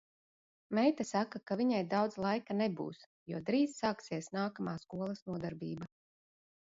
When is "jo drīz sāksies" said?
3.35-4.31